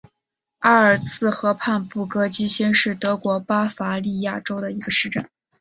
[0.61, 5.29] 阿尔茨河畔布格基兴是德国巴伐利亚州的一个市镇。